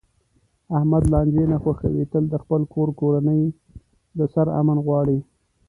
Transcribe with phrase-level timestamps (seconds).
[0.77, 3.41] احمد لانجې نه خوښوي، تل د خپل کور کورنۍ
[4.17, 5.17] د سر امن غواړي.